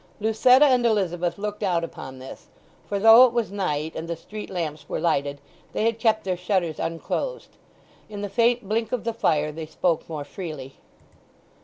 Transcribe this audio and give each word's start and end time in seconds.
Lucetta 0.19 0.65
and 0.65 0.83
Elizabeth 0.83 1.37
looked 1.37 1.61
out 1.61 1.83
upon 1.83 2.17
this, 2.17 2.47
for 2.87 2.97
though 2.97 3.27
it 3.27 3.31
was 3.33 3.51
night 3.51 3.95
and 3.95 4.07
the 4.07 4.15
street 4.15 4.49
lamps 4.49 4.89
were 4.89 4.99
lighted, 4.99 5.39
they 5.73 5.83
had 5.85 5.99
kept 5.99 6.23
their 6.23 6.35
shutters 6.35 6.79
unclosed. 6.79 7.55
In 8.09 8.23
the 8.23 8.27
faint 8.27 8.67
blink 8.67 8.91
of 8.91 9.03
the 9.03 9.13
fire 9.13 9.51
they 9.51 9.67
spoke 9.67 10.09
more 10.09 10.23
freely. 10.23 10.73